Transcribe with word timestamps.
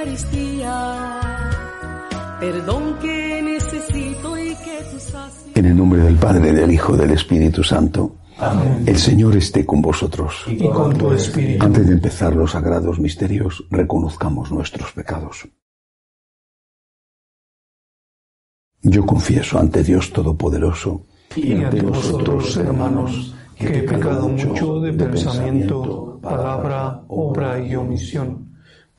Eucaristía. 0.00 1.20
Perdón 2.40 2.98
que 3.00 3.42
necesito 3.42 4.38
y 4.38 4.54
que 4.54 4.82
tú 4.90 5.58
En 5.58 5.66
el 5.66 5.76
nombre 5.76 6.00
del 6.00 6.16
Padre, 6.16 6.52
del 6.52 6.72
Hijo, 6.72 6.96
del 6.96 7.10
Espíritu 7.10 7.62
Santo. 7.62 8.16
Amén. 8.38 8.84
El 8.86 8.96
Señor 8.96 9.36
esté 9.36 9.66
con 9.66 9.82
vosotros. 9.82 10.44
Y 10.46 10.66
con 10.68 10.96
tu 10.96 11.12
espíritu. 11.12 11.62
Antes 11.62 11.86
de 11.86 11.92
empezar 11.92 12.34
los 12.34 12.52
sagrados 12.52 12.98
misterios, 12.98 13.66
reconozcamos 13.70 14.50
nuestros 14.50 14.92
pecados. 14.92 15.46
Yo 18.82 19.04
confieso 19.04 19.58
ante 19.58 19.82
Dios 19.82 20.10
Todopoderoso 20.10 21.04
y 21.36 21.52
ante 21.52 21.82
vosotros, 21.82 22.56
hermanos, 22.56 23.34
que 23.54 23.80
he 23.80 23.82
pecado 23.82 24.30
mucho 24.30 24.80
de 24.80 24.94
pensamiento, 24.94 26.18
palabra, 26.22 27.02
obra 27.08 27.60
y 27.60 27.76
omisión 27.76 28.49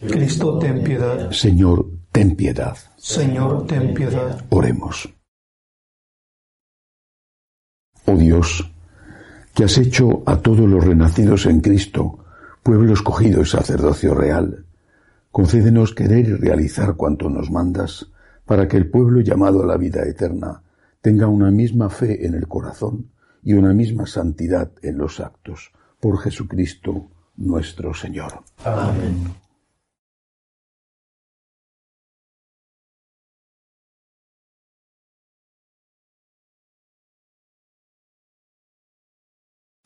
Cristo, 0.00 0.58
ten 0.58 0.82
piedad. 0.82 1.30
Señor, 1.30 1.86
ten 2.12 2.36
piedad. 2.36 2.76
Señor, 2.96 3.66
ten 3.66 3.94
piedad. 3.94 4.44
Oremos. 4.50 5.12
Oh 8.06 8.16
Dios, 8.16 8.70
que 9.54 9.64
has 9.64 9.78
hecho 9.78 10.22
a 10.26 10.36
todos 10.36 10.68
los 10.68 10.84
renacidos 10.84 11.46
en 11.46 11.60
Cristo, 11.60 12.18
pueblo 12.62 12.92
escogido 12.92 13.40
y 13.40 13.46
sacerdocio 13.46 14.14
real, 14.14 14.66
concédenos 15.30 15.94
querer 15.94 16.28
y 16.28 16.34
realizar 16.34 16.96
cuanto 16.96 17.30
nos 17.30 17.50
mandas, 17.50 18.06
para 18.44 18.68
que 18.68 18.76
el 18.76 18.90
pueblo 18.90 19.20
llamado 19.20 19.62
a 19.62 19.66
la 19.66 19.76
vida 19.76 20.02
eterna 20.02 20.62
tenga 21.00 21.28
una 21.28 21.50
misma 21.50 21.88
fe 21.88 22.26
en 22.26 22.34
el 22.34 22.46
corazón 22.46 23.10
y 23.42 23.54
una 23.54 23.72
misma 23.72 24.06
santidad 24.06 24.70
en 24.82 24.98
los 24.98 25.20
actos, 25.20 25.72
por 25.98 26.18
Jesucristo 26.20 27.08
nuestro 27.36 27.94
Señor. 27.94 28.42
Amén. 28.64 29.43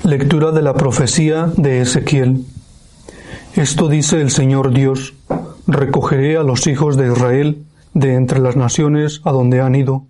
Lectura 0.09 0.53
de 0.53 0.63
la 0.63 0.73
profecía 0.73 1.53
de 1.59 1.83
Ezequiel. 1.83 2.47
Esto 3.55 3.89
dice 3.89 4.23
el 4.23 4.31
Señor 4.31 4.73
Dios, 4.73 5.13
recogeré 5.67 6.39
a 6.39 6.43
los 6.43 6.67
hijos 6.67 6.97
de 6.97 7.13
Israel 7.13 7.67
de 7.93 8.15
entre 8.15 8.39
las 8.39 8.57
naciones 8.57 9.21
a 9.25 9.33
donde 9.33 9.61
han 9.61 9.75
ido 9.75 10.07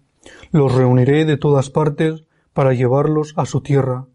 los 0.52 0.72
reuniré 0.72 1.24
de 1.24 1.36
todas 1.36 1.68
partes 1.70 2.22
para 2.52 2.74
llevarlos 2.74 3.34
a 3.36 3.44
su 3.44 3.60
tierra. 3.60 4.06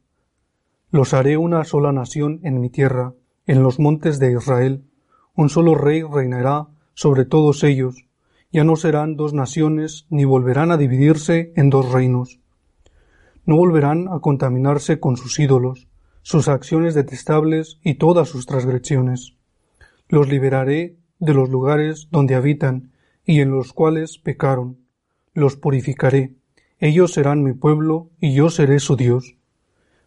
Los 0.90 1.14
haré 1.14 1.36
una 1.36 1.66
sola 1.66 1.92
nación 1.92 2.40
en 2.44 2.62
mi 2.62 2.70
tierra, 2.70 3.14
en 3.46 3.62
los 3.62 3.78
montes 3.78 4.20
de 4.20 4.32
Israel. 4.32 4.86
Un 5.36 5.50
solo 5.50 5.76
rey 5.76 6.02
reinará 6.02 6.70
sobre 6.94 7.26
todos 7.26 7.62
ellos. 7.66 8.06
Ya 8.54 8.64
no 8.64 8.78
serán 8.78 9.18
dos 9.18 9.34
naciones 9.34 10.06
ni 10.10 10.24
volverán 10.24 10.72
a 10.72 10.78
dividirse 10.78 11.52
en 11.58 11.70
dos 11.70 11.92
reinos. 11.92 12.40
No 13.46 13.58
volverán 13.58 14.08
a 14.08 14.20
contaminarse 14.20 15.00
con 15.00 15.18
sus 15.18 15.40
ídolos, 15.40 15.88
sus 16.22 16.48
acciones 16.48 16.94
detestables 16.94 17.80
y 17.84 17.96
todas 17.96 18.30
sus 18.30 18.46
transgresiones. 18.46 19.36
Los 20.08 20.30
liberaré 20.30 20.98
de 21.20 21.34
los 21.34 21.50
lugares 21.50 22.08
donde 22.12 22.36
habitan 22.36 22.92
y 23.26 23.42
en 23.42 23.52
los 23.52 23.74
cuales 23.74 24.18
pecaron 24.18 24.84
los 25.34 25.56
purificaré, 25.56 26.36
ellos 26.80 27.14
serán 27.14 27.44
mi 27.44 27.54
pueblo 27.54 28.10
y 28.20 28.34
yo 28.34 28.50
seré 28.50 28.80
su 28.80 28.96
Dios. 28.96 29.38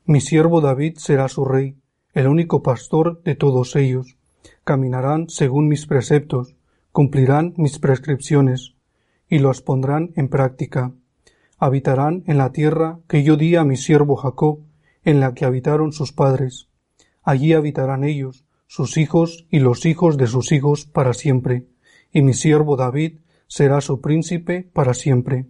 Mi 0.05 0.21
siervo 0.21 0.61
David 0.61 0.99
será 0.99 1.29
su 1.29 1.45
rey, 1.45 1.77
el 2.13 2.29
único 2.29 2.63
pastor 2.63 3.23
de 3.25 3.35
todos 3.35 3.77
ellos. 3.77 4.17
Caminarán 4.63 5.29
según 5.29 5.69
mis 5.69 5.87
preceptos, 5.87 6.55
cumplirán 6.93 7.55
mis 7.57 7.79
prescripciones, 7.79 8.75
y 9.29 9.41
los 9.41 9.63
pondrán 9.63 10.13
en 10.15 10.29
práctica. 10.29 10.93
Habitarán 11.59 12.23
en 12.27 12.37
la 12.39 12.53
tierra 12.53 13.01
que 13.09 13.23
yo 13.23 13.37
di 13.37 13.57
a 13.57 13.65
mi 13.65 13.77
siervo 13.77 14.17
Jacob, 14.17 14.61
en 15.05 15.21
la 15.21 15.35
que 15.35 15.45
habitaron 15.45 15.93
sus 15.93 16.13
padres. 16.13 16.69
Allí 17.23 17.55
habitarán 17.55 18.05
ellos, 18.05 18.45
sus 18.67 18.97
hijos 18.97 19.47
y 19.51 19.61
los 19.61 19.87
hijos 19.87 20.19
de 20.19 20.27
sus 20.27 20.53
hijos 20.53 20.85
para 20.85 21.15
siempre, 21.15 21.67
y 22.13 22.23
mi 22.23 22.35
siervo 22.35 22.77
David 22.77 23.21
será 23.47 23.81
su 23.81 24.01
príncipe 24.01 24.69
para 24.73 24.93
siempre. 24.93 25.47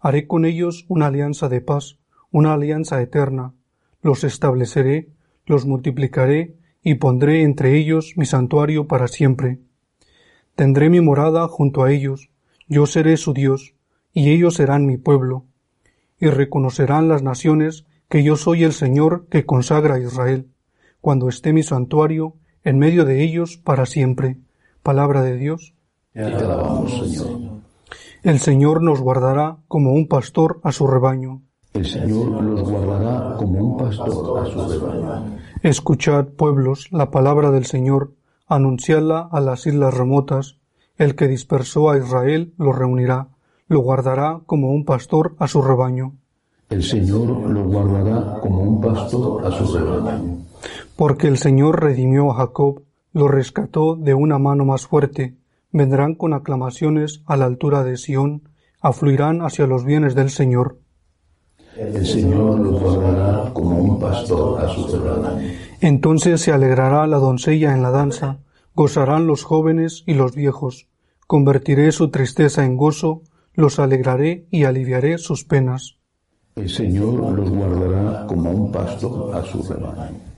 Haré 0.00 0.26
con 0.26 0.44
ellos 0.44 0.84
una 0.88 1.06
alianza 1.06 1.48
de 1.48 1.60
paz, 1.60 1.98
una 2.30 2.52
alianza 2.52 3.00
eterna. 3.00 3.54
Los 4.02 4.24
estableceré, 4.24 5.08
los 5.46 5.64
multiplicaré 5.64 6.56
y 6.82 6.96
pondré 6.96 7.42
entre 7.42 7.78
ellos 7.78 8.12
mi 8.16 8.26
santuario 8.26 8.86
para 8.86 9.08
siempre. 9.08 9.60
Tendré 10.54 10.90
mi 10.90 11.00
morada 11.00 11.48
junto 11.48 11.82
a 11.82 11.92
ellos, 11.92 12.30
yo 12.68 12.86
seré 12.86 13.16
su 13.16 13.32
Dios, 13.32 13.73
y 14.14 14.30
ellos 14.30 14.54
serán 14.54 14.86
mi 14.86 14.96
pueblo. 14.96 15.44
Y 16.18 16.28
reconocerán 16.28 17.08
las 17.08 17.22
naciones 17.22 17.84
que 18.08 18.22
yo 18.22 18.36
soy 18.36 18.62
el 18.64 18.72
Señor 18.72 19.26
que 19.28 19.44
consagra 19.44 19.96
a 19.96 20.00
Israel, 20.00 20.48
cuando 21.00 21.28
esté 21.28 21.52
mi 21.52 21.62
santuario 21.62 22.36
en 22.62 22.78
medio 22.78 23.04
de 23.04 23.22
ellos 23.22 23.58
para 23.58 23.84
siempre. 23.84 24.38
Palabra 24.82 25.22
de 25.22 25.36
Dios. 25.36 25.74
Señor. 26.14 27.54
El 28.22 28.38
Señor 28.38 28.82
nos 28.82 29.00
guardará 29.00 29.58
como 29.68 29.92
un 29.92 30.08
pastor 30.08 30.60
a 30.62 30.72
su 30.72 30.86
rebaño. 30.86 31.42
El 31.74 31.84
Señor 31.84 32.42
los 32.42 32.62
guardará 32.62 33.36
como 33.36 33.58
un 33.58 33.76
pastor 33.76 34.38
a 34.38 34.46
su 34.46 34.66
rebaño. 34.66 35.38
Escuchad, 35.62 36.28
pueblos, 36.28 36.88
la 36.92 37.10
palabra 37.10 37.50
del 37.50 37.66
Señor, 37.66 38.14
anunciadla 38.46 39.28
a 39.30 39.40
las 39.40 39.66
islas 39.66 39.92
remotas. 39.92 40.58
El 40.96 41.16
que 41.16 41.26
dispersó 41.26 41.90
a 41.90 41.98
Israel 41.98 42.54
lo 42.56 42.72
reunirá, 42.72 43.28
lo 43.68 43.80
guardará 43.80 44.40
como 44.46 44.70
un 44.70 44.84
pastor 44.84 45.34
a 45.38 45.48
su 45.48 45.62
rebaño. 45.62 46.12
El 46.70 46.82
Señor 46.82 47.28
lo 47.28 47.64
guardará 47.64 48.40
como 48.40 48.62
un 48.62 48.80
pastor 48.80 49.46
a 49.46 49.50
su 49.50 49.76
rebaño. 49.76 50.38
Porque 50.96 51.28
el 51.28 51.38
Señor 51.38 51.82
redimió 51.82 52.30
a 52.30 52.34
Jacob, 52.34 52.82
lo 53.12 53.28
rescató 53.28 53.96
de 53.96 54.14
una 54.14 54.38
mano 54.38 54.64
más 54.64 54.86
fuerte, 54.86 55.34
vendrán 55.70 56.14
con 56.14 56.32
aclamaciones 56.32 57.22
a 57.26 57.36
la 57.36 57.46
altura 57.46 57.84
de 57.84 57.96
Sión, 57.96 58.48
afluirán 58.80 59.40
hacia 59.42 59.66
los 59.66 59.84
bienes 59.84 60.14
del 60.14 60.30
Señor. 60.30 60.78
El 61.76 62.06
Señor 62.06 62.60
los 62.60 62.80
guardará 62.80 63.52
como 63.52 63.78
un 63.78 63.98
pastor 63.98 64.64
a 64.64 64.68
su 64.68 64.86
rebaño. 64.86 65.48
Entonces 65.80 66.40
se 66.40 66.52
alegrará 66.52 67.06
la 67.06 67.18
doncella 67.18 67.74
en 67.74 67.82
la 67.82 67.90
danza, 67.90 68.38
gozarán 68.74 69.26
los 69.26 69.42
jóvenes 69.44 70.04
y 70.06 70.14
los 70.14 70.34
viejos. 70.34 70.88
Convertiré 71.26 71.90
su 71.92 72.10
tristeza 72.10 72.64
en 72.64 72.76
gozo, 72.76 73.22
los 73.54 73.78
alegraré 73.78 74.46
y 74.50 74.64
aliviaré 74.64 75.18
sus 75.18 75.44
penas. 75.44 75.96
El 76.56 76.68
Señor 76.68 77.32
los 77.32 77.50
guardará 77.50 78.26
como 78.26 78.50
un 78.50 78.72
pastor 78.72 79.34
a 79.36 79.44
su 79.44 79.62
rebaño. 79.62 80.34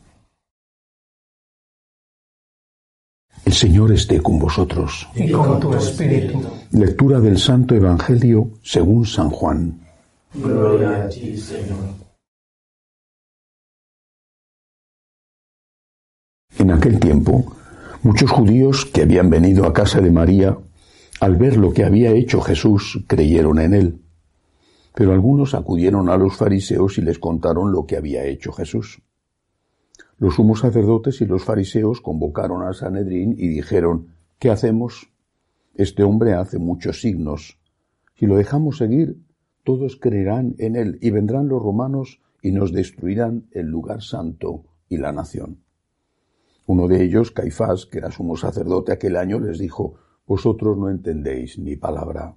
El 3.44 3.52
Señor 3.52 3.92
esté 3.92 4.20
con 4.20 4.38
vosotros. 4.38 5.08
Y 5.14 5.30
con 5.30 5.60
tu 5.60 5.72
espíritu. 5.74 6.42
Lectura 6.72 7.20
del 7.20 7.38
Santo 7.38 7.74
Evangelio 7.74 8.50
según 8.62 9.06
San 9.06 9.30
Juan. 9.30 9.80
Gloria 10.34 11.04
a 11.04 11.08
ti, 11.08 11.36
Señor. 11.36 12.06
En 16.58 16.70
aquel 16.70 16.98
tiempo, 16.98 17.44
muchos 18.02 18.30
judíos 18.30 18.86
que 18.86 19.02
habían 19.02 19.30
venido 19.30 19.66
a 19.66 19.72
casa 19.72 20.00
de 20.00 20.10
María, 20.10 20.56
al 21.20 21.36
ver 21.36 21.56
lo 21.56 21.72
que 21.72 21.84
había 21.84 22.10
hecho 22.10 22.40
Jesús, 22.40 23.04
creyeron 23.06 23.58
en 23.58 23.74
él. 23.74 24.00
Pero 24.94 25.12
algunos 25.12 25.54
acudieron 25.54 26.08
a 26.08 26.16
los 26.16 26.36
fariseos 26.36 26.98
y 26.98 27.02
les 27.02 27.18
contaron 27.18 27.72
lo 27.72 27.86
que 27.86 27.96
había 27.96 28.24
hecho 28.24 28.52
Jesús. 28.52 29.02
Los 30.18 30.34
sumos 30.34 30.60
sacerdotes 30.60 31.20
y 31.20 31.26
los 31.26 31.44
fariseos 31.44 32.00
convocaron 32.00 32.62
a 32.62 32.72
Sanedrín 32.72 33.34
y 33.36 33.48
dijeron, 33.48 34.08
¿qué 34.38 34.50
hacemos? 34.50 35.10
Este 35.74 36.02
hombre 36.02 36.34
hace 36.34 36.58
muchos 36.58 37.00
signos. 37.00 37.58
Si 38.18 38.26
lo 38.26 38.36
dejamos 38.36 38.78
seguir, 38.78 39.18
todos 39.64 39.96
creerán 39.96 40.54
en 40.58 40.76
él 40.76 40.98
y 41.02 41.10
vendrán 41.10 41.48
los 41.48 41.62
romanos 41.62 42.20
y 42.40 42.52
nos 42.52 42.72
destruirán 42.72 43.46
el 43.52 43.66
lugar 43.66 44.02
santo 44.02 44.64
y 44.88 44.96
la 44.96 45.12
nación. 45.12 45.62
Uno 46.66 46.88
de 46.88 47.02
ellos, 47.02 47.30
Caifás, 47.30 47.86
que 47.86 47.98
era 47.98 48.10
sumo 48.10 48.36
sacerdote 48.36 48.92
aquel 48.92 49.16
año, 49.16 49.38
les 49.38 49.58
dijo, 49.58 49.96
Vosotros 50.26 50.76
no 50.76 50.90
entendéis 50.90 51.58
mi 51.58 51.76
palabra. 51.76 52.36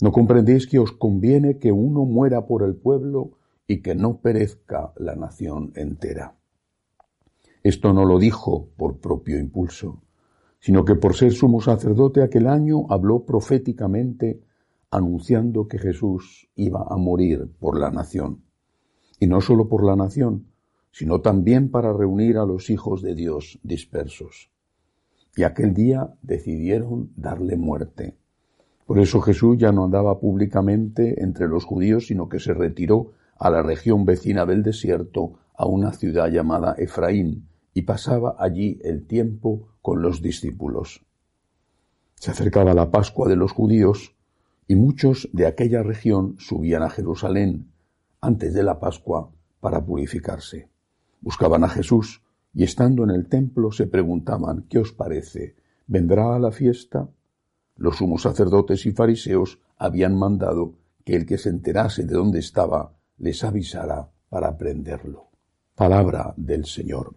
¿No 0.00 0.12
comprendéis 0.12 0.66
que 0.66 0.78
os 0.78 0.92
conviene 0.92 1.58
que 1.58 1.72
uno 1.72 2.04
muera 2.04 2.46
por 2.46 2.62
el 2.62 2.74
pueblo 2.74 3.38
y 3.66 3.80
que 3.80 3.94
no 3.94 4.18
perezca 4.18 4.92
la 4.96 5.14
nación 5.14 5.72
entera? 5.74 6.36
Esto 7.62 7.94
no 7.94 8.04
lo 8.04 8.18
dijo 8.18 8.68
por 8.76 8.98
propio 8.98 9.38
impulso, 9.38 10.02
sino 10.60 10.84
que 10.84 10.96
por 10.96 11.14
ser 11.14 11.32
sumo 11.32 11.62
sacerdote 11.62 12.22
aquel 12.22 12.46
año 12.46 12.86
habló 12.90 13.24
proféticamente 13.24 14.42
anunciando 14.90 15.66
que 15.66 15.78
Jesús 15.78 16.50
iba 16.54 16.86
a 16.88 16.96
morir 16.96 17.50
por 17.58 17.78
la 17.78 17.90
nación. 17.90 18.44
Y 19.18 19.26
no 19.26 19.40
solo 19.40 19.68
por 19.68 19.84
la 19.84 19.96
nación, 19.96 20.48
sino 20.90 21.20
también 21.20 21.70
para 21.70 21.92
reunir 21.92 22.36
a 22.36 22.44
los 22.44 22.68
hijos 22.70 23.02
de 23.02 23.14
Dios 23.14 23.58
dispersos. 23.62 24.50
Y 25.36 25.42
aquel 25.42 25.74
día 25.74 26.14
decidieron 26.22 27.10
darle 27.16 27.56
muerte. 27.56 28.16
Por 28.86 28.98
eso 28.98 29.20
Jesús 29.20 29.56
ya 29.58 29.72
no 29.72 29.84
andaba 29.84 30.20
públicamente 30.20 31.22
entre 31.22 31.48
los 31.48 31.64
judíos, 31.64 32.06
sino 32.06 32.28
que 32.28 32.38
se 32.38 32.54
retiró 32.54 33.12
a 33.38 33.50
la 33.50 33.62
región 33.62 34.04
vecina 34.04 34.46
del 34.46 34.62
desierto, 34.62 35.34
a 35.56 35.66
una 35.66 35.92
ciudad 35.92 36.28
llamada 36.28 36.74
Efraín, 36.78 37.48
y 37.72 37.82
pasaba 37.82 38.36
allí 38.38 38.78
el 38.84 39.06
tiempo 39.06 39.68
con 39.82 40.02
los 40.02 40.22
discípulos. 40.22 41.04
Se 42.16 42.30
acercaba 42.30 42.74
la 42.74 42.90
Pascua 42.90 43.28
de 43.28 43.36
los 43.36 43.52
judíos, 43.52 44.14
y 44.66 44.76
muchos 44.76 45.28
de 45.32 45.46
aquella 45.46 45.82
región 45.82 46.36
subían 46.38 46.82
a 46.82 46.90
Jerusalén 46.90 47.70
antes 48.20 48.54
de 48.54 48.62
la 48.62 48.80
Pascua 48.80 49.30
para 49.60 49.84
purificarse. 49.84 50.68
Buscaban 51.20 51.64
a 51.64 51.68
Jesús 51.68 52.22
y 52.54 52.62
estando 52.62 53.02
en 53.04 53.10
el 53.10 53.28
templo 53.28 53.72
se 53.72 53.86
preguntaban, 53.86 54.66
¿qué 54.68 54.78
os 54.78 54.92
parece? 54.92 55.56
¿Vendrá 55.86 56.36
a 56.36 56.38
la 56.38 56.52
fiesta? 56.52 57.08
Los 57.76 57.96
sumos 57.96 58.22
sacerdotes 58.22 58.86
y 58.86 58.92
fariseos 58.92 59.58
habían 59.76 60.16
mandado 60.16 60.74
que 61.04 61.16
el 61.16 61.26
que 61.26 61.36
se 61.36 61.50
enterase 61.50 62.04
de 62.04 62.14
dónde 62.14 62.38
estaba 62.38 62.94
les 63.18 63.42
avisara 63.42 64.08
para 64.28 64.56
prenderlo. 64.56 65.30
Palabra 65.74 66.32
del 66.36 66.64
Señor. 66.64 67.16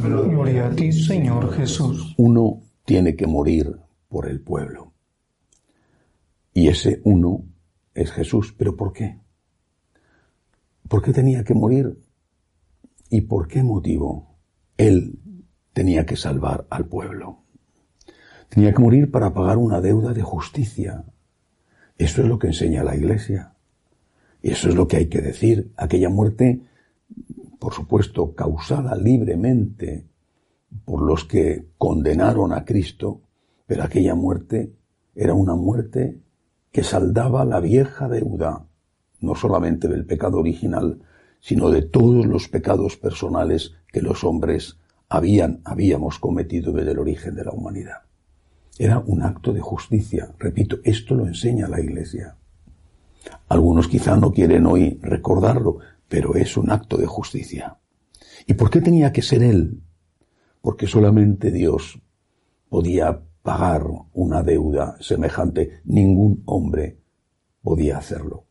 Gloria 0.00 0.66
a 0.66 0.70
ti, 0.70 0.92
Señor 0.92 1.52
Jesús. 1.52 2.14
Uno 2.16 2.62
tiene 2.84 3.16
que 3.16 3.26
morir 3.26 3.76
por 4.08 4.28
el 4.28 4.40
pueblo. 4.40 4.92
Y 6.54 6.68
ese 6.68 7.00
uno 7.04 7.44
es 7.94 8.12
Jesús. 8.12 8.54
¿Pero 8.56 8.76
por 8.76 8.92
qué? 8.92 9.18
¿Por 10.88 11.02
qué 11.02 11.12
tenía 11.12 11.44
que 11.44 11.54
morir? 11.54 11.98
¿Y 13.10 13.22
por 13.22 13.48
qué 13.48 13.62
motivo? 13.62 14.27
Él 14.78 15.18
tenía 15.74 16.06
que 16.06 16.16
salvar 16.16 16.66
al 16.70 16.86
pueblo. 16.86 17.40
Tenía 18.48 18.72
que 18.72 18.80
morir 18.80 19.10
para 19.10 19.34
pagar 19.34 19.58
una 19.58 19.80
deuda 19.80 20.14
de 20.14 20.22
justicia. 20.22 21.04
Eso 21.98 22.22
es 22.22 22.28
lo 22.28 22.38
que 22.38 22.46
enseña 22.46 22.84
la 22.84 22.96
Iglesia. 22.96 23.54
Y 24.40 24.52
eso 24.52 24.68
es 24.68 24.74
lo 24.74 24.88
que 24.88 24.96
hay 24.96 25.08
que 25.08 25.20
decir. 25.20 25.72
Aquella 25.76 26.08
muerte, 26.08 26.62
por 27.58 27.74
supuesto, 27.74 28.34
causada 28.34 28.96
libremente 28.96 30.06
por 30.84 31.02
los 31.02 31.24
que 31.24 31.66
condenaron 31.76 32.52
a 32.52 32.64
Cristo, 32.64 33.20
pero 33.66 33.82
aquella 33.82 34.14
muerte 34.14 34.72
era 35.14 35.34
una 35.34 35.56
muerte 35.56 36.20
que 36.70 36.84
saldaba 36.84 37.44
la 37.44 37.60
vieja 37.60 38.08
deuda, 38.08 38.66
no 39.20 39.34
solamente 39.34 39.88
del 39.88 40.06
pecado 40.06 40.38
original, 40.38 41.02
sino 41.40 41.70
de 41.70 41.82
todos 41.82 42.26
los 42.26 42.48
pecados 42.48 42.96
personales 42.96 43.74
que 43.92 44.02
los 44.02 44.24
hombres 44.24 44.78
habían, 45.08 45.60
habíamos 45.64 46.18
cometido 46.18 46.72
desde 46.72 46.92
el 46.92 46.98
origen 46.98 47.34
de 47.34 47.44
la 47.44 47.52
humanidad. 47.52 48.02
Era 48.78 49.00
un 49.00 49.22
acto 49.22 49.52
de 49.52 49.60
justicia. 49.60 50.34
Repito, 50.38 50.78
esto 50.84 51.14
lo 51.14 51.26
enseña 51.26 51.66
la 51.68 51.80
Iglesia. 51.80 52.36
Algunos 53.48 53.88
quizá 53.88 54.16
no 54.16 54.32
quieren 54.32 54.66
hoy 54.66 54.98
recordarlo, 55.02 55.78
pero 56.08 56.34
es 56.36 56.56
un 56.56 56.70
acto 56.70 56.96
de 56.96 57.06
justicia. 57.06 57.78
¿Y 58.46 58.54
por 58.54 58.70
qué 58.70 58.80
tenía 58.80 59.12
que 59.12 59.22
ser 59.22 59.42
Él? 59.42 59.82
Porque 60.60 60.86
solamente 60.86 61.50
Dios 61.50 62.00
podía 62.68 63.20
pagar 63.42 63.84
una 64.12 64.42
deuda 64.42 64.96
semejante. 65.00 65.80
Ningún 65.84 66.42
hombre 66.46 66.98
podía 67.62 67.98
hacerlo. 67.98 68.44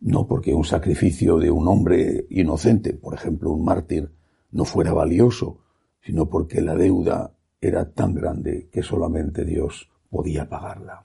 No 0.00 0.26
porque 0.26 0.54
un 0.54 0.64
sacrificio 0.64 1.38
de 1.38 1.50
un 1.50 1.68
hombre 1.68 2.26
inocente, 2.30 2.94
por 2.94 3.14
ejemplo 3.14 3.52
un 3.52 3.64
mártir, 3.64 4.10
no 4.56 4.64
fuera 4.64 4.94
valioso, 4.94 5.58
sino 6.00 6.28
porque 6.28 6.62
la 6.62 6.74
deuda 6.74 7.34
era 7.60 7.92
tan 7.92 8.14
grande 8.14 8.68
que 8.72 8.82
solamente 8.82 9.44
Dios 9.44 9.90
podía 10.08 10.48
pagarla. 10.48 11.04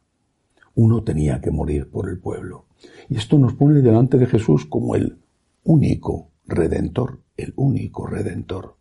Uno 0.75 1.03
tenía 1.03 1.42
que 1.42 1.51
morir 1.51 1.89
por 1.92 2.09
el 2.09 2.18
pueblo. 2.18 2.68
Y 3.09 3.18
esto 3.18 3.38
nos 3.38 3.53
pone 3.53 3.81
delante 3.81 4.18
de 4.18 4.25
Jesús 4.25 4.65
como 4.65 4.95
el 4.95 5.19
único 5.63 6.31
redentor, 6.45 7.19
el 7.36 7.53
único 7.57 8.07
redentor. 8.07 8.77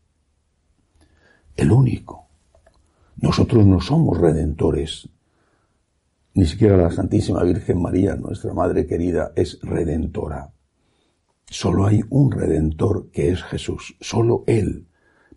El 1.56 1.72
único. 1.72 2.28
Nosotros 3.16 3.66
no 3.66 3.80
somos 3.80 4.18
redentores. 4.18 5.08
Ni 6.34 6.46
siquiera 6.46 6.76
la 6.76 6.92
Santísima 6.92 7.42
Virgen 7.42 7.82
María, 7.82 8.14
nuestra 8.14 8.54
Madre 8.54 8.86
querida, 8.86 9.32
es 9.34 9.58
redentora. 9.62 10.52
Solo 11.50 11.84
hay 11.84 12.00
un 12.10 12.30
redentor 12.30 13.10
que 13.10 13.30
es 13.30 13.42
Jesús, 13.42 13.96
solo 14.00 14.44
Él, 14.46 14.86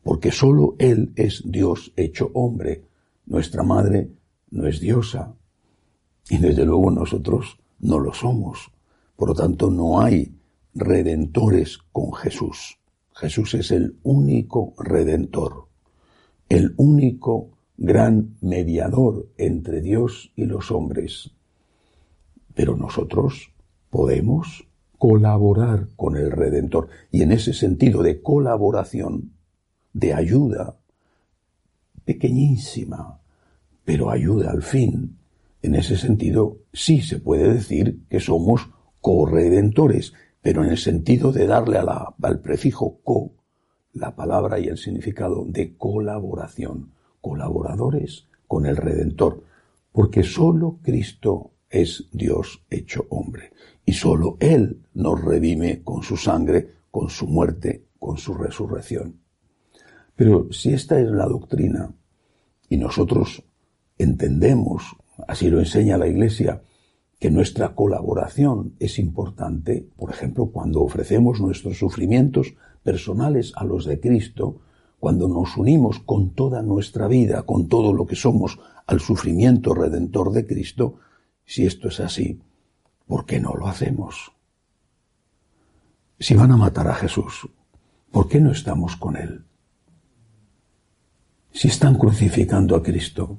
porque 0.04 0.31
solo 0.31 0.75
Él 0.77 1.12
es 1.15 1.42
Dios 1.44 1.92
hecho 1.95 2.30
hombre. 2.36 2.86
Nuestra 3.25 3.63
Madre 3.63 4.12
no 4.51 4.67
es 4.67 4.79
diosa, 4.79 5.36
y 6.29 6.38
desde 6.38 6.65
luego 6.65 6.91
nosotros 6.91 7.58
no 7.79 7.98
lo 7.98 8.13
somos. 8.13 8.72
Por 9.15 9.29
lo 9.29 9.34
tanto, 9.34 9.72
no 9.72 10.01
hay 10.01 10.38
redentores 10.75 11.79
con 11.91 12.13
Jesús. 12.13 12.77
Jesús 13.15 13.55
es 13.55 13.72
el 13.72 13.98
único 14.03 14.75
redentor, 14.77 15.67
el 16.48 16.75
único 16.77 17.58
gran 17.75 18.36
mediador 18.39 19.29
entre 19.38 19.82
Dios 19.82 20.32
y 20.36 20.46
los 20.46 20.70
hombres. 20.70 21.32
Pero 22.53 22.77
nosotros 22.77 23.51
podemos 23.89 24.67
colaborar 25.03 25.89
con 25.98 26.15
el 26.15 26.31
Redentor. 26.31 26.88
Y 27.12 27.24
en 27.24 27.33
ese 27.33 27.51
sentido 27.51 28.03
de 28.03 28.22
colaboración, 28.22 29.33
de 29.91 30.13
ayuda, 30.13 30.77
pequeñísima, 32.05 33.19
pero 33.83 34.10
ayuda 34.10 34.51
al 34.51 34.62
fin, 34.62 35.17
en 35.62 35.75
ese 35.75 35.98
sentido 35.98 36.60
sí 36.72 37.01
se 37.01 37.19
puede 37.19 37.51
decir 37.51 38.07
que 38.07 38.22
somos 38.22 38.69
corredentores, 39.01 40.13
pero 40.41 40.63
en 40.63 40.69
el 40.69 40.77
sentido 40.77 41.33
de 41.33 41.48
darle 41.48 41.79
al 41.79 42.39
prefijo 42.39 43.01
co 43.03 43.33
la 43.91 44.15
palabra 44.15 44.57
y 44.57 44.67
el 44.67 44.77
significado 44.77 45.43
de 45.45 45.75
colaboración 45.75 46.93
colaboradores 47.19 48.29
con 48.48 48.65
el 48.65 48.77
Redentor, 48.77 49.43
porque 49.91 50.24
sólo 50.24 50.79
Cristo 50.81 51.51
es 51.69 52.07
Dios 52.13 52.63
hecho 52.69 53.05
hombre, 53.10 53.51
y 53.85 53.93
sólo 53.93 54.37
Él 54.39 54.81
nos 54.93 55.21
redime 55.23 55.81
con 55.83 56.03
su 56.03 56.17
sangre, 56.17 56.75
con 56.91 57.09
su 57.09 57.27
muerte, 57.27 57.85
con 57.99 58.17
su 58.17 58.33
resurrección. 58.33 59.19
Pero 60.15 60.47
si 60.51 60.73
esta 60.73 60.99
es 60.99 61.09
la 61.09 61.25
doctrina, 61.25 61.93
y 62.69 62.77
nosotros 62.77 63.43
entendemos, 63.97 64.95
así 65.27 65.49
lo 65.49 65.59
enseña 65.59 65.97
la 65.97 66.07
Iglesia, 66.07 66.61
que 67.19 67.31
nuestra 67.31 67.73
colaboración 67.73 68.75
es 68.79 68.99
importante, 68.99 69.87
por 69.95 70.11
ejemplo, 70.11 70.47
cuando 70.47 70.81
ofrecemos 70.81 71.39
nuestros 71.39 71.77
sufrimientos 71.77 72.55
personales 72.83 73.53
a 73.55 73.63
los 73.63 73.85
de 73.85 73.99
Cristo, 73.99 74.59
cuando 74.99 75.27
nos 75.27 75.57
unimos 75.57 75.99
con 75.99 76.31
toda 76.31 76.61
nuestra 76.61 77.07
vida, 77.07 77.43
con 77.43 77.67
todo 77.67 77.93
lo 77.93 78.05
que 78.05 78.15
somos, 78.15 78.59
al 78.87 78.99
sufrimiento 78.99 79.73
redentor 79.73 80.31
de 80.31 80.45
Cristo, 80.45 80.95
si 81.45 81.65
esto 81.65 81.87
es 81.87 81.99
así, 81.99 82.41
¿por 83.07 83.25
qué 83.25 83.39
no 83.39 83.53
lo 83.53 83.67
hacemos? 83.67 84.31
Si 86.19 86.36
van 86.36 86.51
a 86.51 86.57
matar 86.57 86.88
a 86.88 86.95
Jesús, 86.95 87.50
¿por 88.12 88.27
qué 88.27 88.39
no 88.39 88.51
estamos 88.51 88.95
con 88.95 89.17
Él? 89.17 89.45
Si 91.51 91.67
están 91.67 91.95
crucificando 91.95 92.75
a 92.75 92.83
Cristo, 92.83 93.38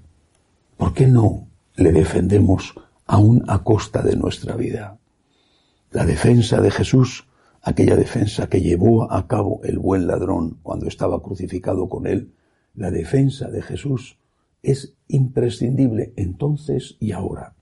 ¿por 0.76 0.92
qué 0.92 1.06
no 1.06 1.48
le 1.76 1.92
defendemos 1.92 2.74
aún 3.06 3.44
a 3.48 3.64
costa 3.64 4.02
de 4.02 4.16
nuestra 4.16 4.54
vida? 4.56 4.98
La 5.90 6.04
defensa 6.04 6.60
de 6.60 6.70
Jesús, 6.70 7.26
aquella 7.62 7.96
defensa 7.96 8.48
que 8.48 8.60
llevó 8.60 9.10
a 9.10 9.26
cabo 9.26 9.60
el 9.64 9.78
buen 9.78 10.06
ladrón 10.06 10.58
cuando 10.62 10.86
estaba 10.86 11.22
crucificado 11.22 11.88
con 11.88 12.06
él, 12.06 12.34
la 12.74 12.90
defensa 12.90 13.48
de 13.48 13.62
Jesús 13.62 14.18
es 14.62 14.94
imprescindible 15.08 16.12
entonces 16.16 16.96
y 16.98 17.12
ahora. 17.12 17.53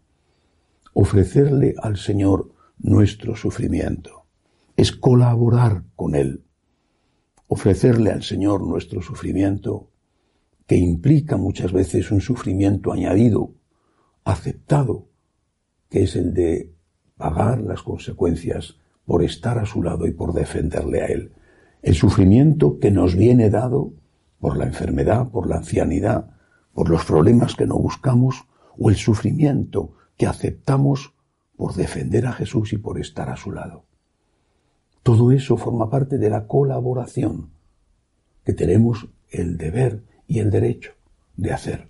Ofrecerle 0.94 1.74
al 1.80 1.96
Señor 1.96 2.52
nuestro 2.78 3.34
sufrimiento 3.34 4.26
es 4.76 4.92
colaborar 4.92 5.84
con 5.96 6.14
Él. 6.14 6.44
Ofrecerle 7.46 8.10
al 8.10 8.22
Señor 8.22 8.66
nuestro 8.66 9.00
sufrimiento, 9.00 9.88
que 10.66 10.76
implica 10.76 11.36
muchas 11.36 11.72
veces 11.72 12.10
un 12.10 12.20
sufrimiento 12.20 12.92
añadido, 12.92 13.54
aceptado, 14.24 15.08
que 15.88 16.02
es 16.04 16.16
el 16.16 16.34
de 16.34 16.74
pagar 17.16 17.62
las 17.62 17.82
consecuencias 17.82 18.76
por 19.06 19.22
estar 19.22 19.58
a 19.58 19.66
su 19.66 19.82
lado 19.82 20.06
y 20.06 20.12
por 20.12 20.34
defenderle 20.34 21.02
a 21.02 21.06
Él. 21.06 21.32
El 21.82 21.94
sufrimiento 21.94 22.78
que 22.78 22.90
nos 22.90 23.16
viene 23.16 23.48
dado 23.48 23.92
por 24.40 24.58
la 24.58 24.66
enfermedad, 24.66 25.30
por 25.30 25.48
la 25.48 25.56
ancianidad, 25.56 26.36
por 26.74 26.90
los 26.90 27.04
problemas 27.04 27.54
que 27.54 27.66
no 27.66 27.78
buscamos, 27.78 28.44
o 28.78 28.90
el 28.90 28.96
sufrimiento 28.96 29.94
que 30.22 30.28
aceptamos 30.28 31.14
por 31.56 31.74
defender 31.74 32.28
a 32.28 32.32
Jesús 32.32 32.72
y 32.72 32.76
por 32.78 33.00
estar 33.00 33.28
a 33.28 33.36
su 33.36 33.50
lado. 33.50 33.86
Todo 35.02 35.32
eso 35.32 35.56
forma 35.56 35.90
parte 35.90 36.16
de 36.16 36.30
la 36.30 36.46
colaboración 36.46 37.50
que 38.44 38.52
tenemos 38.52 39.08
el 39.30 39.56
deber 39.56 40.04
y 40.28 40.38
el 40.38 40.52
derecho 40.52 40.92
de 41.36 41.52
hacer. 41.52 41.88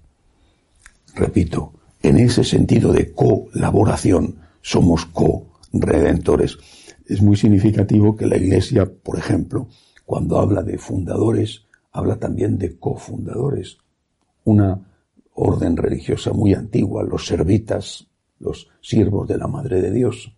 Repito, 1.14 1.74
en 2.02 2.20
ese 2.20 2.42
sentido 2.42 2.90
de 2.90 3.12
colaboración 3.12 4.36
somos 4.62 5.04
co-redentores. 5.04 6.56
Es 7.04 7.20
muy 7.20 7.36
significativo 7.36 8.16
que 8.16 8.24
la 8.24 8.38
Iglesia, 8.38 8.90
por 8.90 9.18
ejemplo, 9.18 9.68
cuando 10.06 10.38
habla 10.38 10.62
de 10.62 10.78
fundadores, 10.78 11.66
habla 11.92 12.16
también 12.18 12.56
de 12.56 12.78
cofundadores. 12.78 13.76
Una 14.44 14.80
orden 15.34 15.76
religiosa 15.76 16.32
muy 16.32 16.54
antigua, 16.54 17.02
los 17.02 17.26
servitas, 17.26 18.08
los 18.42 18.68
siervos 18.80 19.28
de 19.28 19.38
la 19.38 19.46
Madre 19.46 19.80
de 19.80 19.90
Dios. 19.90 20.34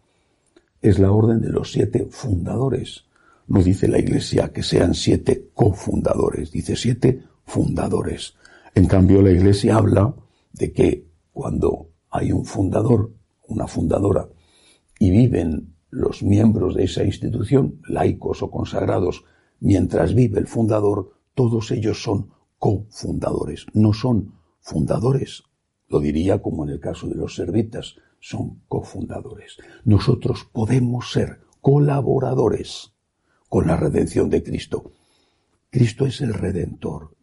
Es 0.80 0.98
la 0.98 1.10
orden 1.10 1.40
de 1.40 1.48
los 1.48 1.72
siete 1.72 2.06
fundadores. 2.10 3.06
No 3.46 3.62
dice 3.62 3.88
la 3.88 3.98
Iglesia 3.98 4.52
que 4.52 4.62
sean 4.62 4.94
siete 4.94 5.50
cofundadores, 5.54 6.50
dice 6.52 6.76
siete 6.76 7.24
fundadores. 7.44 8.34
En 8.74 8.86
cambio, 8.86 9.22
la 9.22 9.30
Iglesia 9.30 9.76
habla 9.76 10.14
de 10.52 10.72
que 10.72 11.06
cuando 11.32 11.88
hay 12.10 12.32
un 12.32 12.44
fundador, 12.44 13.12
una 13.48 13.66
fundadora, 13.66 14.28
y 14.98 15.10
viven 15.10 15.74
los 15.90 16.22
miembros 16.22 16.74
de 16.74 16.84
esa 16.84 17.04
institución, 17.04 17.80
laicos 17.88 18.42
o 18.42 18.50
consagrados, 18.50 19.24
mientras 19.60 20.14
vive 20.14 20.38
el 20.38 20.46
fundador, 20.46 21.12
todos 21.34 21.70
ellos 21.70 22.02
son 22.02 22.30
cofundadores, 22.58 23.66
no 23.74 23.92
son 23.92 24.34
fundadores. 24.60 25.44
Lo 25.88 26.00
diría 26.00 26.40
como 26.40 26.64
en 26.64 26.70
el 26.70 26.80
caso 26.80 27.08
de 27.08 27.14
los 27.14 27.34
servitas, 27.34 27.96
son 28.20 28.62
cofundadores. 28.68 29.58
Nosotros 29.84 30.48
podemos 30.50 31.12
ser 31.12 31.40
colaboradores 31.60 32.92
con 33.48 33.66
la 33.66 33.76
redención 33.76 34.30
de 34.30 34.42
Cristo. 34.42 34.92
Cristo 35.70 36.06
es 36.06 36.20
el 36.20 36.32
redentor, 36.32 37.14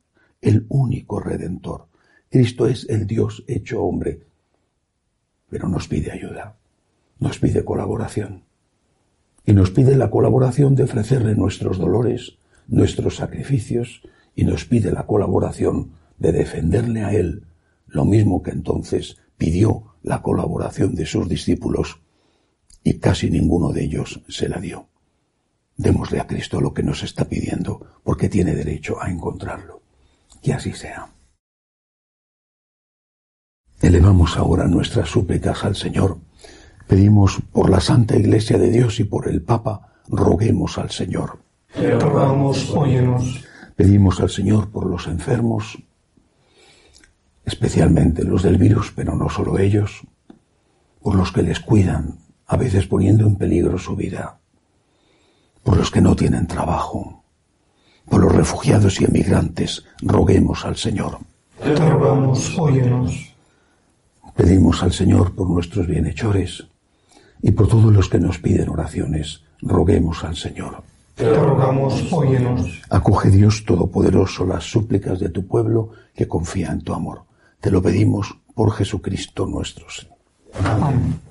el 0.42 0.66
único 0.70 1.20
redentor. 1.20 1.88
Cristo 2.30 2.68
es 2.68 2.88
el 2.90 3.08
Dios 3.08 3.44
hecho 3.48 3.84
hombre, 3.84 4.22
pero 5.50 5.68
nos 5.68 5.88
pide 5.88 6.12
ayuda, 6.12 6.58
nos 7.20 7.40
pide 7.40 7.66
colaboración. 7.66 8.44
Y 9.46 9.54
nos 9.54 9.72
pide 9.72 9.96
la 9.98 10.10
colaboración 10.10 10.76
de 10.76 10.84
ofrecerle 10.84 11.36
nuestros 11.36 11.78
dolores, 11.78 12.38
nuestros 12.68 13.18
sacrificios, 13.18 14.02
y 14.36 14.46
nos 14.46 14.66
pide 14.66 14.92
la 14.92 15.06
colaboración 15.06 15.92
de 16.20 16.32
defenderle 16.32 17.04
a 17.04 17.14
Él, 17.14 17.44
lo 17.92 18.06
mismo 18.06 18.42
que 18.42 18.52
entonces 18.52 19.18
pidió 19.38 19.96
la 20.02 20.22
colaboración 20.22 20.96
de 20.96 21.06
sus 21.06 21.28
discípulos, 21.28 22.00
y 22.84 22.98
casi 23.00 23.30
ninguno 23.30 23.72
de 23.72 23.84
ellos 23.84 24.22
se 24.28 24.50
la 24.50 24.60
dio. 24.60 24.88
Démosle 25.78 26.20
a 26.20 26.28
Cristo 26.28 26.60
lo 26.60 26.74
que 26.74 26.84
nos 26.84 27.04
está 27.04 27.26
pidiendo, 27.26 28.02
porque 28.04 28.30
tiene 28.30 28.56
derecho 28.56 29.02
a 29.02 29.10
encontrarlo. 29.10 29.82
Que 30.42 30.54
así 30.54 30.74
sea. 30.74 31.08
Elevamos 33.82 34.38
ahora 34.38 34.68
nuestras 34.68 35.10
súplicas 35.10 35.64
al 35.64 35.76
Señor. 35.76 36.18
Pedimos 36.88 37.40
por 37.52 37.70
la 37.70 37.80
Santa 37.80 38.16
Iglesia 38.16 38.58
de 38.58 38.70
Dios 38.70 39.00
y 39.00 39.04
por 39.04 39.28
el 39.28 39.42
Papa, 39.42 39.94
roguemos 40.08 40.78
al 40.78 40.92
Señor. 40.92 41.40
Te 41.74 41.92
rogamos, 42.00 42.70
óyenos. 42.72 43.44
Pedimos 43.76 44.20
al 44.20 44.30
Señor 44.30 44.70
por 44.72 44.86
los 44.86 45.08
enfermos, 45.08 45.80
especialmente 47.46 48.24
los 48.24 48.44
del 48.44 48.58
virus, 48.58 48.92
pero 48.96 49.16
no 49.16 49.30
solo 49.30 49.58
ellos, 49.58 50.02
por 51.02 51.16
los 51.16 51.32
que 51.32 51.42
les 51.42 51.60
cuidan, 51.60 52.18
a 52.48 52.58
veces 52.58 52.86
poniendo 52.86 53.26
en 53.26 53.36
peligro 53.36 53.78
su 53.78 53.96
vida, 53.96 54.40
por 55.64 55.78
los 55.78 55.90
que 55.90 56.02
no 56.02 56.16
tienen 56.16 56.48
trabajo, 56.48 57.24
por 58.10 58.22
los 58.22 58.34
refugiados 58.34 59.00
y 59.00 59.06
emigrantes, 59.06 59.86
roguemos 60.02 60.66
al 60.66 60.76
Señor. 60.76 61.20
Te 61.62 61.76
rogamos, 61.76 62.58
óyenos. 62.58 63.34
Pedimos 64.36 64.82
al 64.84 64.92
Señor 64.92 65.36
por 65.36 65.50
nuestros 65.50 65.88
bienhechores 65.88 66.66
y 67.42 67.52
por 67.52 67.68
todos 67.68 67.94
los 67.94 68.10
que 68.10 68.20
nos 68.20 68.40
piden 68.40 68.70
oraciones, 68.70 69.44
roguemos 69.62 70.24
al 70.24 70.36
Señor. 70.36 70.84
Te 71.16 71.34
rogamos, 71.34 72.12
óyenos. 72.12 72.82
Acoge 72.90 73.30
Dios 73.30 73.64
Todopoderoso 73.66 74.46
las 74.46 74.64
súplicas 74.64 75.20
de 75.20 75.30
tu 75.30 75.46
pueblo 75.46 75.92
que 76.16 76.28
confía 76.28 76.72
en 76.72 76.82
tu 76.82 76.94
amor. 76.94 77.24
Te 77.62 77.70
lo 77.70 77.82
pedimos 77.82 78.36
por 78.56 78.72
Jesucristo 78.74 79.46
nuestro 79.46 79.86
Señor. 79.90 80.18
Amén. 80.66 81.31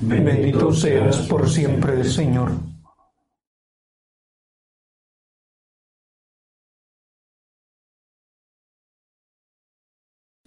Bendito 0.00 0.72
seas 0.72 1.16
por 1.28 1.48
siempre, 1.48 2.02
Señor. 2.04 2.52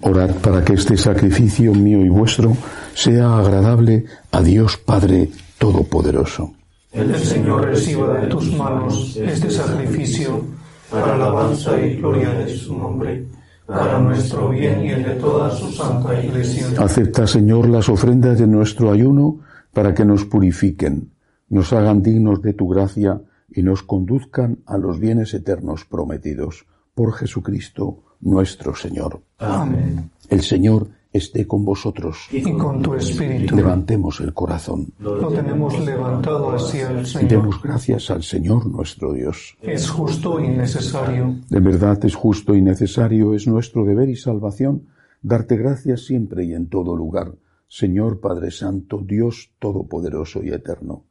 Orad 0.01 0.35
para 0.41 0.65
que 0.65 0.73
este 0.73 0.97
sacrificio 0.97 1.73
mío 1.73 2.03
y 2.03 2.09
vuestro 2.09 2.57
sea 2.93 3.37
agradable 3.37 4.05
a 4.31 4.41
Dios 4.41 4.77
Padre 4.77 5.29
Todopoderoso. 5.57 6.51
El 6.91 7.15
Señor 7.15 7.65
reciba 7.65 8.19
de 8.19 8.27
tus 8.27 8.51
manos 8.53 9.15
este 9.15 9.49
sacrificio 9.49 10.43
para 10.91 11.15
alabanza 11.15 11.79
y 11.79 11.95
gloria 11.95 12.29
de 12.31 12.49
su 12.55 12.77
nombre, 12.77 13.25
para 13.65 13.99
nuestro 13.99 14.49
bien 14.49 14.83
y 14.83 14.89
el 14.89 15.03
de 15.03 15.15
toda 15.15 15.49
su 15.51 15.71
santa 15.71 16.21
iglesia. 16.21 16.67
Acepta, 16.77 17.27
Señor, 17.27 17.69
las 17.69 17.89
ofrendas 17.89 18.39
de 18.39 18.47
nuestro 18.47 18.91
ayuno 18.91 19.39
para 19.73 19.93
que 19.93 20.05
nos 20.05 20.25
purifiquen, 20.25 21.11
nos 21.49 21.73
hagan 21.73 22.01
dignos 22.01 22.41
de 22.41 22.53
tu 22.53 22.67
gracia 22.67 23.21
y 23.49 23.61
nos 23.63 23.83
conduzcan 23.83 24.59
a 24.65 24.77
los 24.77 24.99
bienes 24.99 25.33
eternos 25.33 25.85
prometidos 25.85 26.65
por 26.93 27.13
Jesucristo 27.13 28.03
nuestro 28.21 28.75
Señor. 28.75 29.21
Amén. 29.39 30.11
El 30.29 30.41
Señor 30.41 30.87
esté 31.13 31.47
con 31.47 31.63
vosotros. 31.63 32.27
Y 32.31 32.41
con 32.53 32.81
tu 32.81 32.95
espíritu. 32.95 33.55
Levantemos 33.55 34.19
el 34.19 34.33
corazón. 34.33 34.91
Lo 34.99 35.27
tenemos 35.29 35.79
levantado 35.85 36.51
hacia 36.51 36.89
el 36.89 37.03
Y 37.03 37.05
Señor. 37.05 37.29
demos 37.29 37.61
gracias 37.61 38.09
al 38.09 38.23
Señor 38.23 38.65
nuestro 38.65 39.13
Dios. 39.13 39.55
Es 39.61 39.89
justo 39.89 40.39
y 40.39 40.47
necesario. 40.49 41.35
De 41.49 41.59
verdad 41.59 42.03
es 42.03 42.15
justo 42.15 42.55
y 42.55 42.61
necesario, 42.61 43.33
es 43.33 43.47
nuestro 43.47 43.85
deber 43.85 44.09
y 44.09 44.15
salvación 44.15 44.87
darte 45.23 45.55
gracias 45.55 46.05
siempre 46.05 46.43
y 46.43 46.53
en 46.53 46.67
todo 46.67 46.95
lugar, 46.95 47.33
Señor 47.67 48.19
Padre 48.19 48.51
Santo, 48.51 49.01
Dios 49.03 49.51
Todopoderoso 49.57 50.43
y 50.43 50.49
Eterno, 50.49 51.05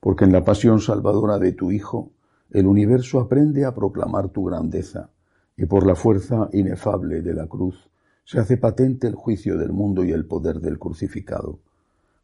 porque 0.00 0.24
en 0.24 0.32
la 0.32 0.44
pasión 0.44 0.80
salvadora 0.80 1.38
de 1.38 1.52
tu 1.52 1.70
Hijo, 1.70 2.10
el 2.50 2.66
universo 2.66 3.20
aprende 3.20 3.64
a 3.64 3.74
proclamar 3.74 4.30
tu 4.30 4.44
grandeza, 4.44 5.10
y 5.56 5.66
por 5.66 5.86
la 5.86 5.94
fuerza 5.94 6.48
inefable 6.54 7.20
de 7.20 7.34
la 7.34 7.46
cruz 7.46 7.89
se 8.24 8.38
hace 8.38 8.56
patente 8.56 9.06
el 9.06 9.14
juicio 9.14 9.58
del 9.58 9.72
mundo 9.72 10.04
y 10.04 10.12
el 10.12 10.24
poder 10.26 10.60
del 10.60 10.78
crucificado. 10.78 11.58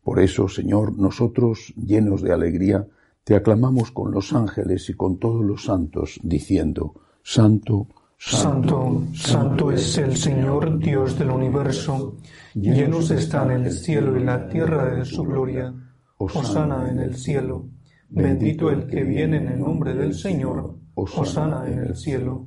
Por 0.03 0.21
eso, 0.21 0.49
Señor, 0.49 0.97
nosotros, 0.97 1.75
llenos 1.77 2.23
de 2.23 2.33
alegría, 2.33 2.87
te 3.25 3.35
aclamamos 3.35 3.91
con 3.91 4.13
los 4.13 4.33
ángeles 4.33 4.89
y 4.89 4.95
con 4.95 5.19
todos 5.19 5.45
los 5.45 5.65
santos, 5.65 6.21
diciendo, 6.23 6.95
Santo, 7.25 7.89
Santo, 8.19 9.03
santo 9.13 9.71
es 9.71 9.99
el 9.99 10.17
Señor 10.17 10.79
Dios 10.79 11.19
del 11.19 11.31
universo. 11.31 12.17
Llenos 12.55 13.11
están 13.11 13.51
el 13.51 13.71
cielo 13.71 14.17
y 14.17 14.25
la 14.25 14.49
tierra 14.49 14.95
de 14.95 15.05
su 15.05 15.23
gloria. 15.23 15.75
Hosana 16.17 16.89
en 16.89 17.01
el 17.01 17.15
cielo. 17.15 17.67
Bendito 18.09 18.71
el 18.71 18.87
que 18.87 19.05
viene 19.05 19.37
en 19.37 19.49
el 19.49 19.59
nombre 19.59 19.95
del 19.95 20.15
Señor. 20.15 20.77
Hosana 20.95 21.69
en 21.69 21.81
el 21.81 21.97
cielo. 21.97 22.47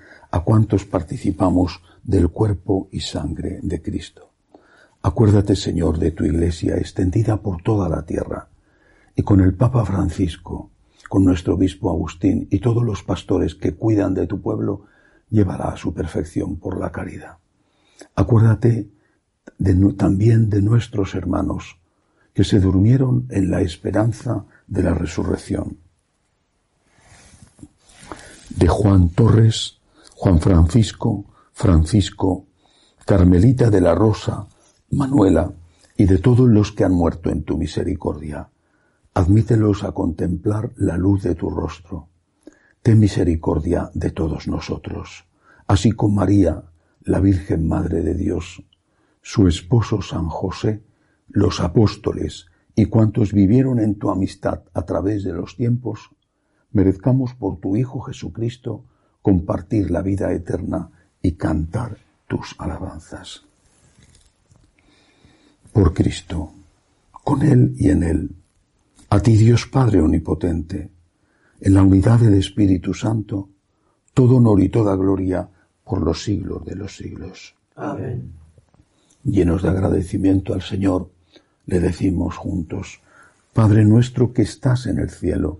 a 0.31 0.39
cuantos 0.39 0.85
participamos 0.85 1.81
del 2.03 2.29
cuerpo 2.29 2.87
y 2.91 3.01
sangre 3.01 3.59
de 3.61 3.81
Cristo. 3.81 4.31
Acuérdate, 5.03 5.55
Señor, 5.55 5.97
de 5.99 6.11
tu 6.11 6.25
Iglesia 6.25 6.77
extendida 6.77 7.37
por 7.37 7.61
toda 7.61 7.89
la 7.89 8.05
tierra, 8.05 8.47
y 9.15 9.23
con 9.23 9.41
el 9.41 9.53
Papa 9.53 9.83
Francisco, 9.85 10.69
con 11.09 11.25
nuestro 11.25 11.55
obispo 11.55 11.89
Agustín 11.89 12.47
y 12.49 12.59
todos 12.59 12.83
los 12.83 13.03
pastores 13.03 13.55
que 13.55 13.73
cuidan 13.73 14.13
de 14.13 14.27
tu 14.27 14.41
pueblo, 14.41 14.85
llévala 15.29 15.65
a 15.65 15.77
su 15.77 15.93
perfección 15.93 16.55
por 16.57 16.79
la 16.79 16.91
caridad. 16.91 17.37
Acuérdate 18.15 18.87
de 19.57 19.93
también 19.93 20.49
de 20.49 20.61
nuestros 20.61 21.15
hermanos 21.15 21.77
que 22.33 22.43
se 22.43 22.59
durmieron 22.59 23.27
en 23.29 23.51
la 23.51 23.61
esperanza 23.61 24.45
de 24.67 24.83
la 24.83 24.93
resurrección. 24.93 25.77
De 28.49 28.67
Juan 28.67 29.09
Torres, 29.09 29.80
Juan 30.23 30.39
Francisco, 30.39 31.25
Francisco, 31.51 32.45
Carmelita 33.07 33.71
de 33.71 33.81
la 33.81 33.95
Rosa, 33.95 34.47
Manuela 34.91 35.51
y 35.97 36.05
de 36.05 36.19
todos 36.19 36.47
los 36.47 36.71
que 36.71 36.83
han 36.83 36.91
muerto 36.91 37.31
en 37.31 37.41
tu 37.41 37.57
misericordia. 37.57 38.47
Admítelos 39.15 39.83
a 39.83 39.93
contemplar 39.93 40.73
la 40.75 40.95
luz 40.95 41.23
de 41.23 41.33
tu 41.33 41.49
rostro. 41.49 42.09
Ten 42.83 42.99
misericordia 42.99 43.89
de 43.95 44.11
todos 44.11 44.47
nosotros, 44.47 45.25
así 45.65 45.91
con 45.91 46.13
María, 46.13 46.65
la 47.01 47.19
Virgen 47.19 47.67
Madre 47.67 48.03
de 48.03 48.13
Dios, 48.13 48.63
su 49.23 49.47
esposo 49.47 50.03
San 50.03 50.27
José, 50.27 50.83
los 51.29 51.61
apóstoles 51.61 52.45
y 52.75 52.85
cuantos 52.85 53.33
vivieron 53.33 53.79
en 53.79 53.95
tu 53.95 54.11
amistad 54.11 54.61
a 54.75 54.83
través 54.83 55.23
de 55.23 55.33
los 55.33 55.55
tiempos, 55.57 56.11
merezcamos 56.71 57.33
por 57.33 57.59
tu 57.59 57.75
Hijo 57.75 58.01
Jesucristo 58.01 58.85
compartir 59.21 59.91
la 59.91 60.01
vida 60.01 60.31
eterna 60.31 60.89
y 61.21 61.33
cantar 61.33 61.97
tus 62.27 62.55
alabanzas. 62.57 63.43
Por 65.71 65.93
Cristo, 65.93 66.51
con 67.11 67.43
Él 67.43 67.73
y 67.77 67.89
en 67.89 68.03
Él, 68.03 68.35
a 69.09 69.19
ti 69.19 69.37
Dios 69.37 69.67
Padre 69.67 70.01
Omnipotente, 70.01 70.89
en 71.59 71.73
la 71.73 71.83
unidad 71.83 72.19
del 72.19 72.33
Espíritu 72.33 72.93
Santo, 72.93 73.49
todo 74.13 74.37
honor 74.37 74.61
y 74.61 74.69
toda 74.69 74.95
gloria 74.95 75.47
por 75.83 76.01
los 76.01 76.23
siglos 76.23 76.65
de 76.65 76.75
los 76.75 76.95
siglos. 76.95 77.55
Amén. 77.75 78.31
Llenos 79.23 79.61
de 79.61 79.69
agradecimiento 79.69 80.53
al 80.53 80.61
Señor, 80.61 81.11
le 81.67 81.79
decimos 81.79 82.37
juntos, 82.37 83.01
Padre 83.53 83.85
nuestro 83.85 84.33
que 84.33 84.41
estás 84.41 84.87
en 84.87 84.97
el 84.97 85.09
cielo, 85.09 85.59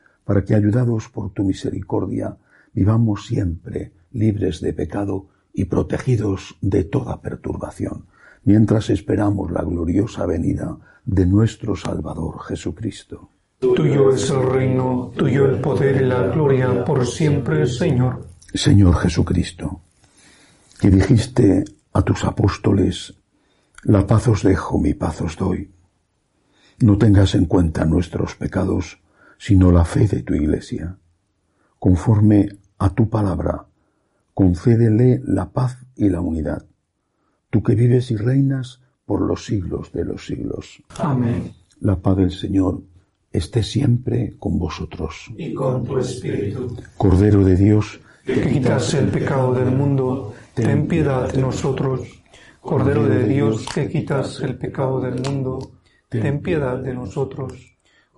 para 0.23 0.43
que, 0.43 0.55
ayudados 0.55 1.09
por 1.09 1.31
tu 1.31 1.43
misericordia, 1.43 2.37
vivamos 2.73 3.25
siempre 3.25 3.91
libres 4.11 4.61
de 4.61 4.73
pecado 4.73 5.27
y 5.53 5.65
protegidos 5.65 6.57
de 6.61 6.83
toda 6.83 7.21
perturbación, 7.21 8.05
mientras 8.43 8.89
esperamos 8.89 9.51
la 9.51 9.63
gloriosa 9.63 10.25
venida 10.25 10.77
de 11.05 11.25
nuestro 11.25 11.75
Salvador 11.75 12.41
Jesucristo. 12.43 13.29
Tuyo 13.59 14.11
es 14.11 14.29
el 14.29 14.43
reino, 14.43 15.11
tuyo 15.15 15.45
el 15.45 15.61
poder 15.61 16.01
y 16.01 16.05
la 16.05 16.27
gloria 16.27 16.83
por 16.83 17.05
siempre, 17.05 17.67
Señor. 17.67 18.25
Señor 18.53 18.95
Jesucristo, 18.95 19.81
que 20.79 20.89
dijiste 20.89 21.63
a 21.93 22.01
tus 22.01 22.23
apóstoles, 22.23 23.13
la 23.83 24.07
paz 24.07 24.27
os 24.27 24.43
dejo, 24.43 24.79
mi 24.79 24.93
paz 24.93 25.21
os 25.21 25.37
doy. 25.37 25.71
No 26.79 26.97
tengas 26.97 27.35
en 27.35 27.45
cuenta 27.45 27.85
nuestros 27.85 28.35
pecados, 28.35 29.00
sino 29.41 29.71
la 29.71 29.83
fe 29.83 30.07
de 30.07 30.21
tu 30.21 30.35
Iglesia. 30.35 30.95
Conforme 31.79 32.47
a 32.77 32.91
tu 32.93 33.09
palabra, 33.09 33.65
concédele 34.35 35.19
la 35.25 35.49
paz 35.49 35.79
y 35.95 36.09
la 36.09 36.21
unidad. 36.21 36.63
Tú 37.49 37.63
que 37.63 37.73
vives 37.73 38.11
y 38.11 38.17
reinas 38.17 38.81
por 39.03 39.21
los 39.21 39.43
siglos 39.43 39.91
de 39.93 40.05
los 40.05 40.27
siglos. 40.27 40.83
Amén. 40.99 41.53
La 41.79 41.95
paz 41.95 42.17
del 42.17 42.29
Señor 42.29 42.83
esté 43.31 43.63
siempre 43.63 44.35
con 44.37 44.59
vosotros. 44.59 45.31
Y 45.35 45.55
con 45.55 45.85
tu 45.85 45.97
espíritu. 45.97 46.77
Cordero 46.95 47.43
de 47.43 47.55
Dios, 47.55 47.99
que 48.23 48.47
quitas 48.47 48.93
el 48.93 49.07
pecado 49.07 49.55
del 49.55 49.75
mundo, 49.75 50.35
ten 50.53 50.87
piedad 50.87 51.33
de 51.33 51.41
nosotros. 51.41 52.01
Cordero 52.59 53.07
de 53.07 53.27
Dios, 53.27 53.65
que 53.73 53.89
quitas 53.89 54.39
el 54.41 54.55
pecado 54.59 55.01
del 55.01 55.19
mundo, 55.19 55.71
ten 56.09 56.43
piedad 56.43 56.77
de 56.77 56.93
nosotros. 56.93 57.70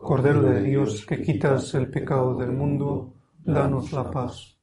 Cordero 0.04 0.42
de 0.42 0.62
Dios, 0.62 1.06
que 1.06 1.22
quitas 1.22 1.74
el 1.76 1.89
pecado 1.89 2.36
del 2.36 2.52
mundo, 2.52 3.13
danos 3.44 3.94
la 3.94 4.12
paz. 4.12 4.58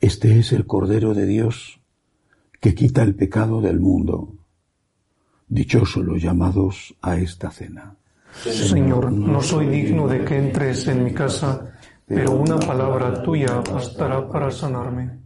Este 0.00 0.38
es 0.38 0.52
el 0.52 0.64
Cordero 0.64 1.12
de 1.12 1.26
Dios 1.26 1.80
que 2.60 2.74
quita 2.74 3.02
el 3.02 3.16
pecado 3.16 3.60
del 3.60 3.80
mundo. 3.80 4.32
Dichosos 5.48 6.04
los 6.04 6.22
llamados 6.22 6.94
a 7.02 7.16
esta 7.16 7.50
cena. 7.50 7.96
Señor, 8.44 9.10
no 9.12 9.42
soy 9.42 9.66
digno 9.66 10.06
de 10.06 10.24
que 10.24 10.38
entres 10.38 10.86
en 10.88 11.04
mi 11.04 11.12
casa, 11.12 11.72
pero 12.06 12.32
una 12.32 12.58
palabra 12.58 13.22
tuya 13.22 13.60
bastará 13.60 14.28
para 14.28 14.50
sanarme. 14.50 15.25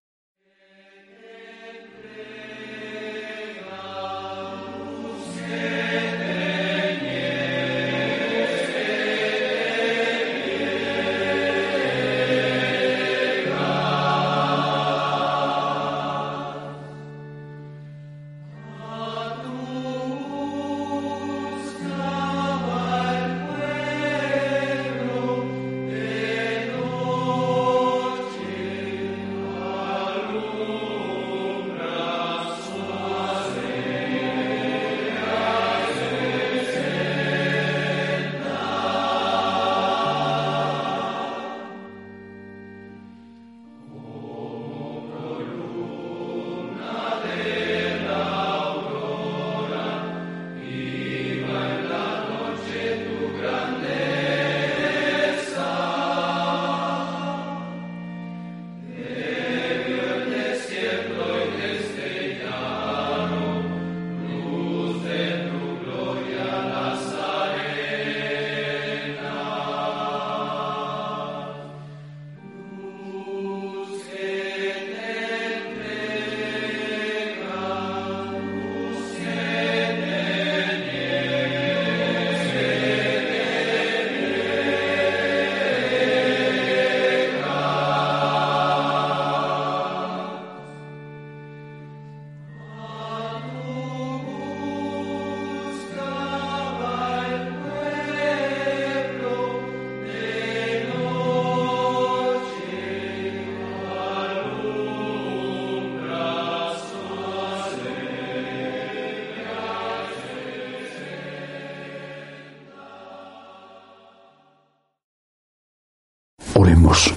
Oremos. 116.81 117.15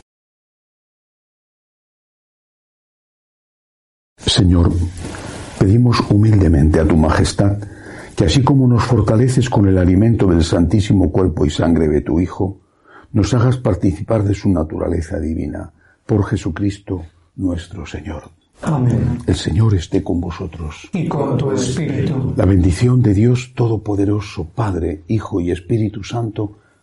Señor, 4.19 4.73
pedimos 5.59 6.01
humildemente 6.11 6.81
a 6.81 6.87
tu 6.87 6.97
Majestad 6.97 7.59
que 8.17 8.27
así 8.27 8.43
como 8.43 8.69
nos 8.69 8.85
fortaleces 8.85 9.49
con 9.49 9.67
el 9.67 9.79
alimento 9.79 10.27
del 10.27 10.45
santísimo 10.45 11.11
cuerpo 11.11 11.47
y 11.47 11.51
sangre 11.51 11.89
de 11.89 12.01
tu 12.03 12.21
Hijo, 12.21 12.61
nos 13.13 13.33
hagas 13.35 13.57
participar 13.57 14.23
de 14.23 14.35
su 14.35 14.51
naturaleza 14.51 15.19
divina, 15.19 15.73
por 16.07 16.25
Jesucristo 16.25 17.03
nuestro 17.37 17.87
Señor. 17.87 18.31
Amén. 18.63 19.19
El 19.27 19.35
Señor 19.35 19.75
esté 19.75 20.03
con 20.05 20.21
vosotros. 20.21 20.89
Y 20.93 21.09
con 21.09 21.37
tu 21.37 21.51
espíritu. 21.53 22.35
La 22.37 22.45
bendición 22.45 23.03
de 23.03 23.15
Dios 23.15 23.53
Todopoderoso, 23.55 24.45
Padre, 24.45 25.03
Hijo 25.09 25.41
y 25.41 25.51
Espíritu 25.51 26.05
Santo, 26.05 26.59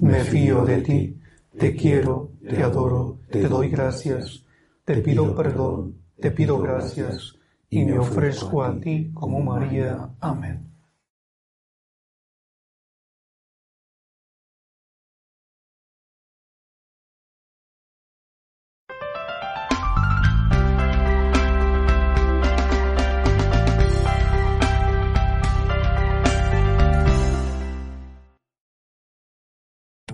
Me 0.00 0.24
fío 0.24 0.64
de 0.64 0.82
ti, 0.82 1.20
te 1.58 1.74
quiero, 1.74 2.30
te 2.48 2.62
adoro, 2.62 3.18
te 3.30 3.48
doy 3.48 3.68
gracias, 3.68 4.44
te 4.84 4.98
pido 4.98 5.34
perdón, 5.34 5.96
te 6.20 6.30
pido 6.30 6.58
gracias, 6.58 7.34
y 7.70 7.84
me 7.84 7.98
ofrezco 7.98 8.62
a 8.62 8.78
ti 8.80 9.10
como 9.12 9.40
María. 9.40 10.10
Amén. 10.20 10.67